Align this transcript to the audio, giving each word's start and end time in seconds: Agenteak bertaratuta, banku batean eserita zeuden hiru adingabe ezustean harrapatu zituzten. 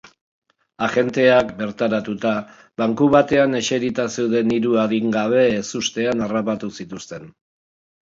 Agenteak 0.85 1.51
bertaratuta, 1.59 2.31
banku 2.83 3.11
batean 3.17 3.55
eserita 3.61 4.09
zeuden 4.19 4.57
hiru 4.59 4.75
adingabe 4.87 5.47
ezustean 5.63 6.29
harrapatu 6.31 6.75
zituzten. 6.83 7.35